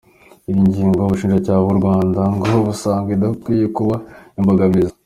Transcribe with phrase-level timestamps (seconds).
[0.49, 3.95] Iyi ngingo ubushinjacyaha bw'U Rwanda ngo busanga idakwiye kuba
[4.39, 4.93] imbogamizi.